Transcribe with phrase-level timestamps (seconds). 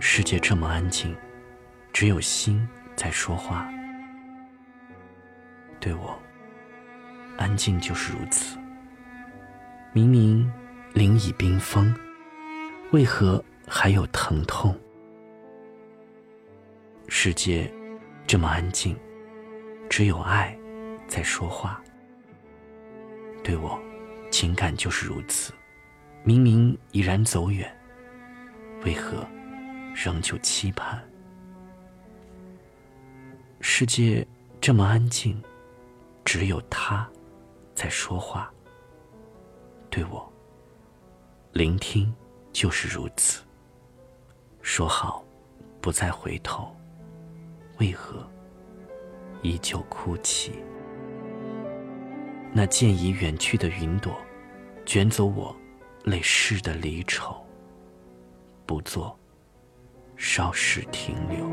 [0.00, 1.14] 世界这么安静，
[1.92, 3.68] 只有心在说话。
[5.80, 6.16] 对我，
[7.36, 8.56] 安静就是如此。
[9.92, 10.50] 明明
[10.92, 11.92] 林已冰封，
[12.92, 14.78] 为何还有疼痛？
[17.08, 17.72] 世界
[18.26, 18.96] 这么安静，
[19.90, 20.56] 只有爱
[21.08, 21.82] 在说话。
[23.42, 23.80] 对我，
[24.30, 25.52] 情感就是如此。
[26.22, 27.68] 明明已然走远，
[28.84, 29.26] 为何
[30.00, 31.02] 仍旧期盼？
[33.58, 34.24] 世界
[34.60, 35.42] 这么安静，
[36.24, 37.10] 只有他
[37.74, 38.48] 在说话。
[39.90, 40.32] 对我，
[41.50, 42.14] 聆听
[42.52, 43.42] 就是如此。
[44.62, 45.24] 说好
[45.80, 46.72] 不再回头，
[47.80, 48.24] 为何
[49.42, 50.52] 依旧哭泣？
[52.52, 54.16] 那渐已远去的云朵，
[54.86, 55.56] 卷走我
[56.04, 57.44] 泪湿的离愁，
[58.64, 59.17] 不做
[60.18, 61.48] 稍事停留。